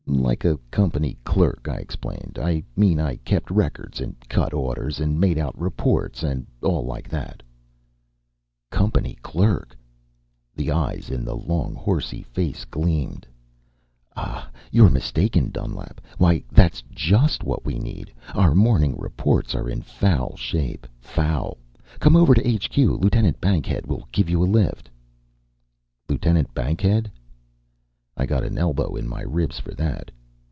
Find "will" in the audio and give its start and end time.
23.87-24.07